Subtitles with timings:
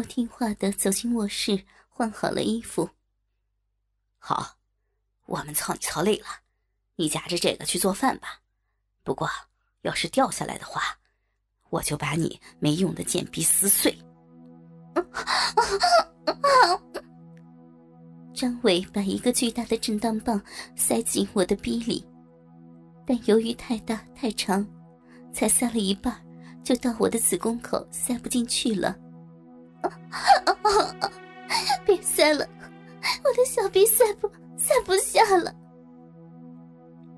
[0.00, 2.88] 我听话的走进卧室，换好了衣服。
[4.18, 4.56] 好，
[5.26, 6.26] 我们操你操累了，
[6.96, 8.40] 你夹着这个去做饭吧。
[9.02, 9.28] 不过，
[9.82, 10.80] 要是掉下来的话，
[11.68, 13.94] 我就把你没用的贱逼撕碎。
[18.32, 20.40] 张伟把一个巨大的震荡棒
[20.74, 22.02] 塞进我的逼里，
[23.06, 24.66] 但由于太大太长，
[25.30, 26.18] 才塞了一半，
[26.64, 28.98] 就到我的子宫口塞不进去了。
[31.84, 32.46] 别塞了，
[33.24, 35.54] 我的小鼻塞不塞不下了。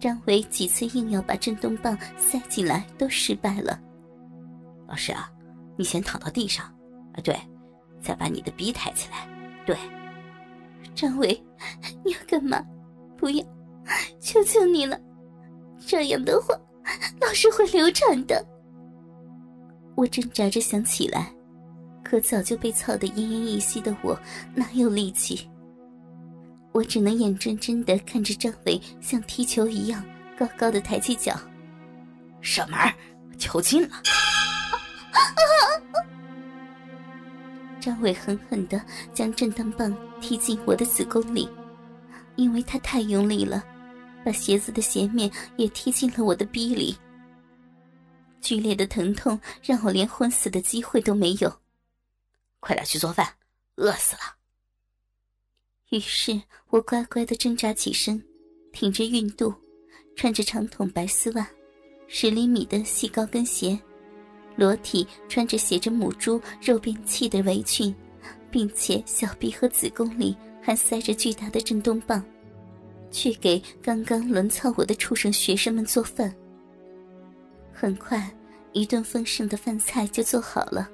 [0.01, 3.79] 张伟几次硬要把震动棒塞进来，都失败了。
[4.89, 5.31] 老师啊，
[5.77, 6.67] 你先躺到地上，
[7.15, 7.39] 啊对，
[8.01, 9.27] 再把你的逼抬起来，
[9.65, 9.77] 对。
[10.95, 11.43] 张伟，
[12.05, 12.63] 你要干嘛？
[13.17, 13.45] 不要，
[14.21, 15.01] 求求你了！
[15.87, 16.55] 这样的话，
[17.21, 18.45] 老师会流产的。
[19.95, 21.33] 我挣扎着想起来，
[22.13, 24.15] 可早就被操得奄奄一息的我，
[24.55, 25.49] 哪有力气？
[26.73, 30.05] 我只能眼睁睁的看着张伟像踢球一样
[30.39, 31.35] 高高的抬起脚。
[32.43, 32.79] 射门，
[33.39, 34.03] 球进了。
[37.81, 38.79] 张伟狠狠的
[39.15, 41.49] 将震荡棒踢进我的子宫里，
[42.37, 43.65] 因为他太用力了，
[44.23, 46.95] 把鞋子的鞋面也踢进了我的逼里。
[48.43, 51.62] 剧烈的疼痛让我连昏死的机会都没有。
[52.63, 53.27] 快点去做饭，
[53.75, 54.23] 饿死了。
[55.91, 58.25] 于是我乖乖的挣扎起身，
[58.73, 59.53] 挺着孕肚，
[60.15, 61.45] 穿着长筒白丝袜，
[62.07, 63.77] 十厘米的细高跟鞋。
[64.55, 67.93] 裸体穿着写着母猪肉便器的围裙，
[68.49, 72.25] 并且小臂和子宫里还塞着巨大的震动棒，
[73.11, 76.33] 去给刚刚轮操我的畜生学生们做饭。
[77.73, 78.33] 很快，
[78.73, 80.89] 一顿丰盛的饭菜就做好了。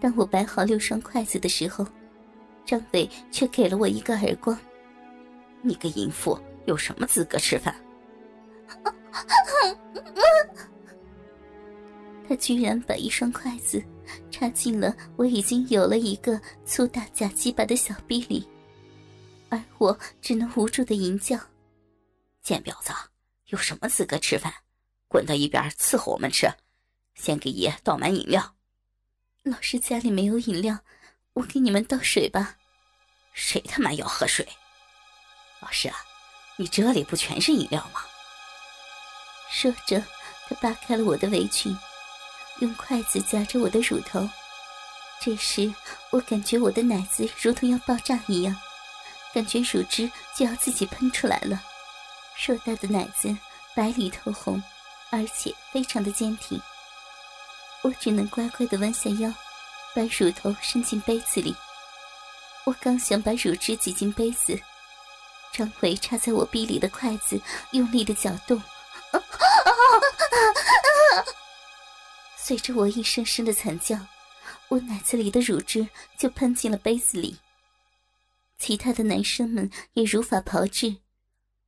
[0.00, 1.86] 当我摆好六双筷子的时候，
[2.64, 4.56] 张伟却给了我一个耳光
[5.62, 7.74] ：“你个淫妇，有什么资格吃饭？”
[12.28, 13.80] 他居然把一双筷子
[14.32, 18.46] 插进了我已经有了一个粗大假鸡巴的小臂里，
[19.48, 21.38] 而我只能无助的吟叫
[22.42, 22.92] ：“贱婊子，
[23.46, 24.52] 有什么资格吃饭？
[25.08, 26.48] 滚到一边伺候我们吃！
[27.14, 28.54] 先给爷倒满饮料。”
[29.46, 30.80] 老师家里没有饮料，
[31.34, 32.56] 我给你们倒水吧。
[33.32, 34.44] 谁他妈要喝水？
[35.60, 35.94] 老师啊，
[36.56, 38.00] 你这里不全是饮料吗？
[39.48, 40.02] 说着，
[40.48, 41.78] 他扒开了我的围裙。
[42.58, 44.28] 用筷子夹着我的乳头，
[45.20, 45.72] 这时
[46.10, 48.56] 我感觉我的奶子如同要爆炸一样，
[49.32, 51.62] 感觉乳汁就要自己喷出来了。
[52.34, 53.36] 硕大的奶子
[53.76, 54.60] 白里透红，
[55.10, 56.60] 而且非常的坚挺。
[57.82, 59.32] 我只能乖乖的弯下腰，
[59.94, 61.54] 把乳头伸进杯子里。
[62.64, 64.60] 我刚想把乳汁挤进杯子，
[65.52, 68.60] 张伟插在我臂里的筷子用力的搅动。
[72.36, 73.96] 随着我一声声的惨叫，
[74.68, 75.88] 我奶子里的乳汁
[76.18, 77.38] 就喷进了杯子里。
[78.58, 80.96] 其他的男生们也如法炮制，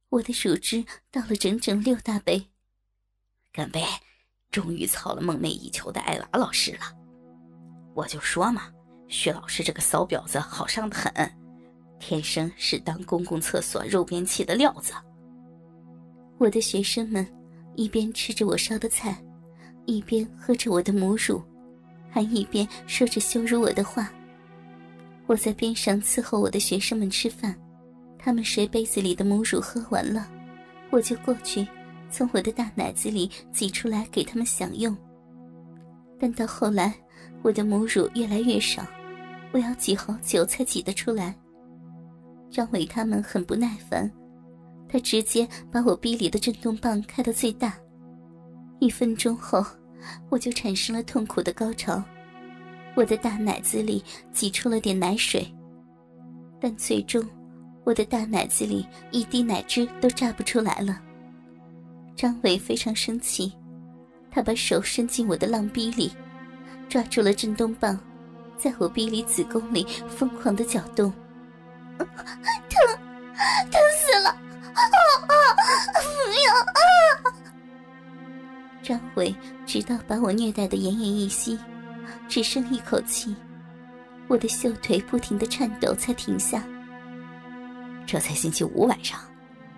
[0.08, 2.48] 我的乳汁倒了整整六大杯。
[3.52, 3.84] 干杯！
[4.50, 6.80] 终于操了梦寐以求的艾娃老师了。
[7.94, 8.62] 我就说嘛，
[9.08, 11.10] 薛老师这个骚婊子好上的很，
[11.98, 14.92] 天生是当公共厕所肉便器的料子。
[16.38, 17.26] 我的学生们
[17.74, 19.16] 一边吃着我烧的菜。
[19.90, 21.42] 一边喝着我的母乳，
[22.10, 24.12] 还一边说着羞辱我的话。
[25.26, 27.58] 我在边上伺候我的学生们吃饭，
[28.18, 30.28] 他们谁杯子里的母乳喝完了，
[30.90, 31.66] 我就过去
[32.10, 34.96] 从我的大奶子里挤出来给他们享用。
[36.18, 36.94] 但到后来，
[37.42, 38.82] 我的母乳越来越少，
[39.52, 41.34] 我要挤好久才挤得出来。
[42.50, 44.10] 张伟他们很不耐烦，
[44.88, 47.74] 他直接把我逼里的震动棒开到最大。
[48.80, 49.64] 一分钟后，
[50.30, 52.02] 我就产生了痛苦的高潮，
[52.96, 54.02] 我的大奶子里
[54.32, 55.46] 挤出了点奶水，
[56.60, 57.22] 但最终，
[57.84, 61.00] 我的大奶子里一滴奶汁都榨不出来了。
[62.18, 63.52] 张伟非常生气，
[64.28, 66.10] 他把手伸进我的浪逼里，
[66.88, 67.96] 抓住了震动棒，
[68.56, 71.12] 在我逼里子宫里疯狂的搅动，
[71.96, 72.08] 疼，
[73.70, 74.30] 疼死了！
[74.30, 74.82] 啊
[75.28, 75.32] 啊！
[75.94, 76.74] 不要啊！
[78.82, 79.32] 张伟
[79.64, 81.56] 直到把我虐待的奄奄一息，
[82.28, 83.32] 只剩一口气，
[84.26, 86.64] 我的秀腿不停的颤抖才停下。
[88.04, 89.20] 这才星期五晚上，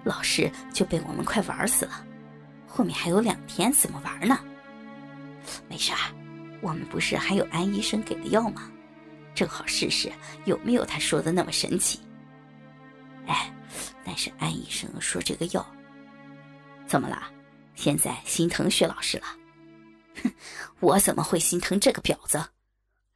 [0.05, 2.07] 老师就被我们快玩死了，
[2.81, 4.41] 后面还有两天怎么玩呢？
[5.69, 5.99] 没事儿，
[6.63, 8.73] 我们不是还有安医生给的药吗？
[9.35, 10.11] 正好试试
[10.47, 12.01] 有没有他说的那么神奇。
[13.27, 13.53] 哎，
[14.03, 15.63] 但是安医生说这个药，
[16.87, 17.31] 怎么了？
[17.75, 19.27] 现在心疼薛老师了？
[20.25, 20.33] 哼，
[20.81, 22.43] 我怎么会心疼这个婊子？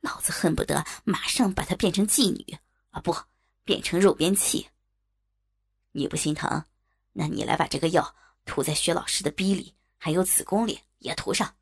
[0.02, 2.54] 老子恨不得马上把她变成妓女
[2.90, 3.00] 啊！
[3.00, 3.16] 不，
[3.64, 4.68] 变成肉鞭器。
[5.92, 6.62] 你不心疼？
[7.14, 8.14] 那你来把这个药
[8.44, 11.56] 涂在薛老师的逼里，还有子宫里也涂上，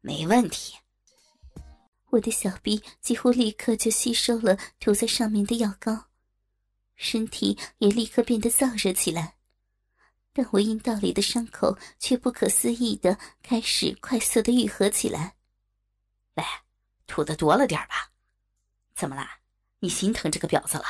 [0.00, 0.76] 没问题。
[2.10, 6.06] 我的小臂几乎立刻就吸收了涂在上面的药膏，
[6.94, 9.36] 身体也立刻变得燥热起来。
[10.32, 15.36] 但我阴道里的伤口却不可思议的开始快速的愈合起来。
[16.34, 16.44] 喂，
[17.06, 18.12] 涂的多了点吧？
[18.94, 19.40] 怎么啦？
[19.78, 20.84] 你心疼这个婊子了？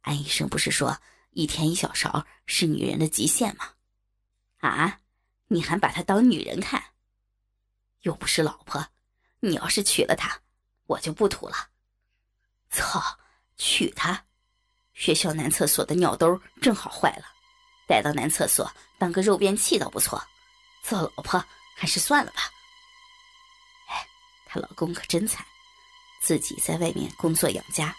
[0.00, 1.00] 安医生不是说
[1.30, 3.70] 一天一小勺是女人的极限吗？
[4.58, 5.00] 啊，
[5.48, 6.82] 你还把她当女人看？
[8.02, 8.88] 又不是老婆。
[9.42, 10.42] 你要是娶了她，
[10.86, 11.70] 我就不吐了。
[12.70, 13.18] 操，
[13.56, 14.26] 娶她，
[14.92, 17.24] 学校男厕所的尿兜正好坏了，
[17.88, 20.22] 带到男厕所当个肉便器倒不错。
[20.82, 21.42] 做老婆
[21.74, 22.42] 还是算了吧。
[23.88, 24.06] 哎，
[24.44, 25.44] 她老公可真惨，
[26.20, 27.96] 自己在外面工作养家，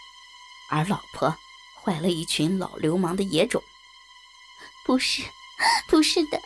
[0.69, 1.35] 而老婆
[1.81, 3.61] 怀了一群老流氓的野种。
[4.85, 5.23] 不是，
[5.87, 6.41] 不是的，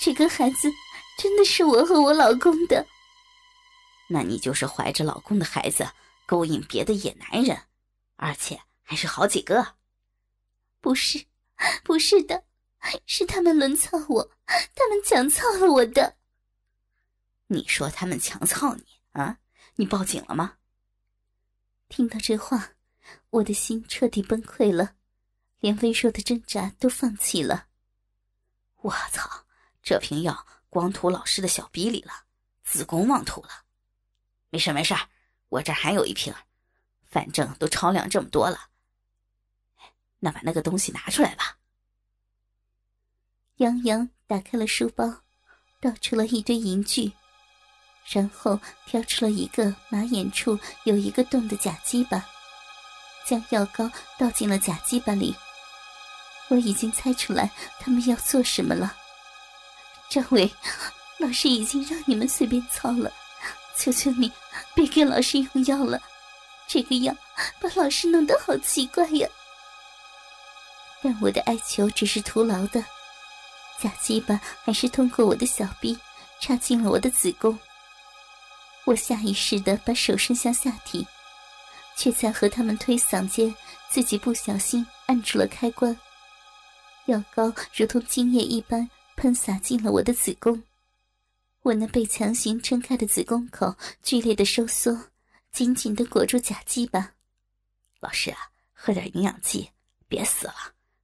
[0.00, 0.72] 这个孩子
[1.18, 2.86] 真的是我和我老公的。
[4.08, 5.88] 那你就是怀着老公的孩子
[6.26, 7.62] 勾引别的野男人，
[8.16, 9.76] 而且还是好几个。
[10.80, 11.26] 不是，
[11.84, 12.44] 不是的，
[13.06, 14.30] 是他们轮操我，
[14.74, 16.16] 他们强操了我的。
[17.46, 19.38] 你说他们强操你啊？
[19.76, 20.54] 你报警了吗？
[21.88, 22.72] 听到这话，
[23.30, 24.94] 我的心彻底崩溃了，
[25.58, 27.66] 连微弱的挣扎都放弃了。
[28.76, 29.46] 我操！
[29.82, 32.12] 这瓶药光涂老师的小逼里了，
[32.62, 33.48] 子宫忘涂了。
[34.50, 34.94] 没事没事，
[35.48, 36.34] 我这还有一瓶，
[37.06, 38.68] 反正都超量这么多了。
[40.18, 41.56] 那把那个东西拿出来吧。
[43.56, 45.22] 杨洋打开了书包，
[45.80, 47.10] 倒出了一堆银具，
[48.04, 52.28] 然后挑出了一个马眼处有一个洞的假鸡巴，
[53.24, 55.34] 将药膏倒进了假鸡巴里。
[56.48, 58.96] 我已经猜出来他们要做什么了。
[60.08, 60.52] 张伟，
[61.18, 63.12] 老师已经让你们随便操了。
[63.76, 64.30] 求求你，
[64.74, 66.00] 别给老师用药了，
[66.66, 67.14] 这个药
[67.60, 69.28] 把老师弄得好奇怪呀！
[71.02, 72.84] 但我的哀求只是徒劳的，
[73.78, 75.98] 假鸡巴还是通过我的小臂
[76.40, 77.58] 插进了我的子宫。
[78.84, 81.06] 我下意识的把手伸向下体，
[82.00, 83.54] 却在和他们推搡间，
[83.90, 85.94] 自己不小心按住了开关，
[87.04, 90.62] 药膏如同精液一般喷洒进了我的子宫。
[91.60, 95.10] 我那被强行撑开的子宫口剧烈的收缩，
[95.52, 97.12] 紧紧的裹住假鸡巴。
[98.00, 98.38] 老师啊，
[98.72, 99.70] 喝点营养剂，
[100.08, 100.54] 别死了。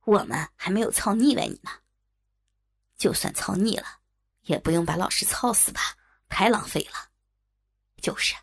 [0.07, 1.71] 我们还没有操腻歪你呢。
[2.97, 3.87] 就算操腻了，
[4.45, 5.95] 也不用把老师操死吧，
[6.31, 7.11] 太浪费了。
[8.01, 8.35] 就是，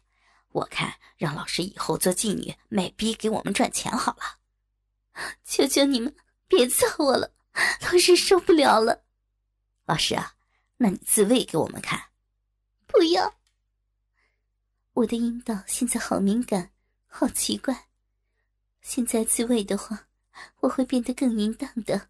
[0.54, 4.40] 我看让老师以后做妓女卖逼给我们赚钱好了。
[5.44, 6.16] 求求你们
[6.48, 7.34] 别揍我了，
[7.82, 9.04] 老师受不了了。
[9.86, 10.36] 老师啊。
[10.78, 12.10] 那你自慰给我们看，
[12.88, 13.36] 不要。
[14.92, 16.72] 我的阴道现在好敏感，
[17.08, 17.88] 好奇怪。
[18.82, 20.08] 现在自慰的话，
[20.60, 22.10] 我会变得更淫荡的。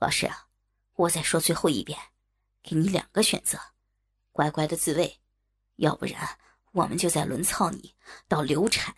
[0.00, 0.48] 老师啊，
[0.96, 1.96] 我再说最后一遍，
[2.64, 3.60] 给你两个选择：
[4.32, 5.20] 乖乖的自慰，
[5.76, 6.38] 要不然
[6.76, 7.94] 我们就在轮操你
[8.28, 8.94] 到流产，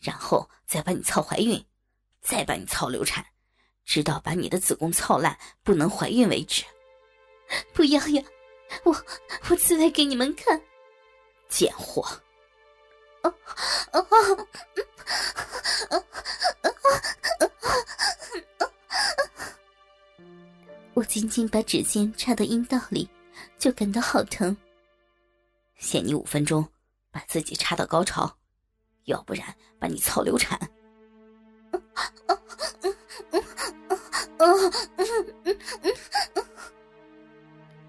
[0.00, 1.64] 然后再把你操怀孕，
[2.20, 3.24] 再把你操流产，
[3.84, 6.64] 直到把你的子宫操烂不能怀孕为止。
[7.72, 8.22] 不要呀！
[8.82, 8.92] 我
[9.48, 10.60] 我自慰给你们看，
[11.48, 12.04] 贱货！
[20.94, 23.08] 我仅仅把指尖插到阴道里，
[23.56, 24.56] 就感到好疼。
[25.76, 26.68] 限你五分钟，
[27.10, 28.36] 把自己插到高潮，
[29.04, 29.44] 要不然
[29.78, 30.58] 把你操流产。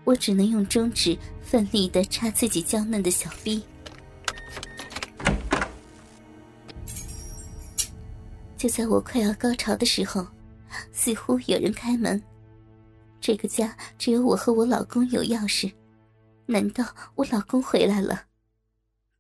[0.03, 3.63] 我只能用中指奋力的插自己娇嫩的小臂。
[8.57, 10.27] 就在我快要高潮的时候，
[10.91, 12.21] 似乎有人开门。
[13.19, 15.71] 这个家只有我和我老公有钥匙，
[16.45, 16.83] 难道
[17.15, 18.25] 我老公回来了？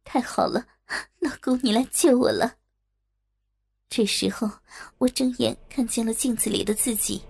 [0.03, 0.65] 太好了，
[1.19, 2.55] 老公你来救我了。
[3.89, 4.49] 这时候，
[4.97, 7.21] 我睁眼看见了镜子里的自己。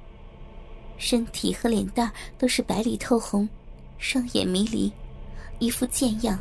[0.97, 3.49] 身体和脸蛋都是白里透红，
[3.97, 4.91] 双眼迷离，
[5.57, 6.37] 一副贱样，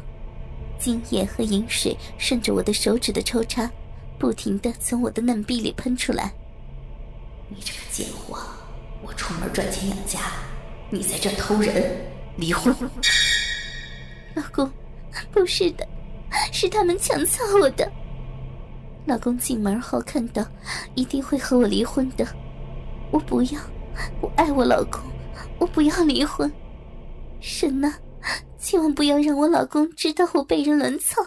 [0.79, 3.71] 精液和饮水顺着我的手指的抽插，
[4.19, 6.35] 不停的从我的嫩壁里喷出来。
[7.49, 8.39] 你这个贱货！
[9.03, 10.21] 我出门赚钱养家，
[10.91, 12.07] 你在这偷人，
[12.37, 12.77] 离婚！
[14.37, 14.71] 老公，
[15.33, 15.89] 不是的，
[16.61, 17.91] 是他们强操我的。
[19.07, 20.47] 老公进门后看到，
[20.95, 22.27] 一定会和我离婚的。
[23.11, 23.59] 我不要，
[24.21, 25.01] 我爱我老公，
[25.59, 26.53] 我不要离婚。
[27.41, 27.95] 神呐，
[28.59, 31.23] 千万不要让我老公知道我被人轮操！